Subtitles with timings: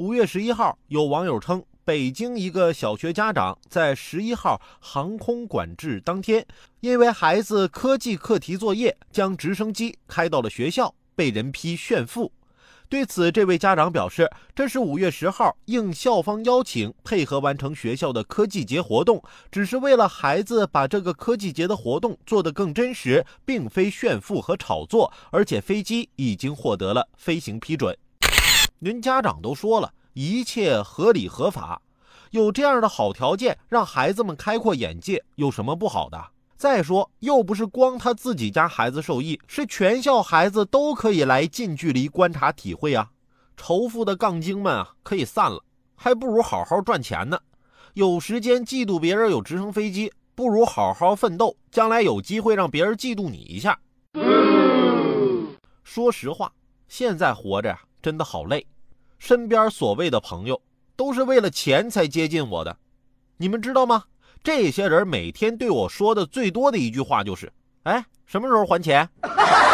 [0.00, 6.46] 五月十一号，有网友称，北京一个小学家长在十一号航空管制当天，
[6.80, 12.32] 因为孩子科技课题作业，将直升机开到了学校，被人批炫富。
[12.88, 19.22] 对此，这位家长表示，这是五月十号应校方邀请，配合完成学校的科技节活动，
[19.52, 25.12] 只是为了孩子把这个科技节的活动做得更真实，并非炫富和炒作。
[25.30, 27.94] 而且飞机已经获得了飞行批准。
[28.82, 31.82] 您家长都说了一切合理合法，
[32.30, 36.18] 有这样的好条件让孩子们开阔眼界，有什么不好的？
[36.56, 43.10] 再说，又不是光他自己家孩子受益，是全校孩子都可以来近距离观察体会啊！
[43.54, 45.62] 仇富的杠精们啊，可以散了，
[45.94, 47.38] 还不如好好赚钱呢。
[47.92, 53.78] 有时间嫉妒别人有直升飞机，不如好好奋斗，将来有机会让别人嫉妒你一下。
[55.84, 56.50] 说实话，
[56.88, 57.78] 现在活着呀。
[58.02, 58.66] 真的好累，
[59.18, 60.60] 身边所谓的朋友
[60.96, 62.76] 都是为了钱才接近我的，
[63.36, 64.04] 你们知道吗？
[64.42, 67.52] 这些人每天对我说的最多的一句话就是
[67.84, 69.08] ：“哎，什么时候还钱？”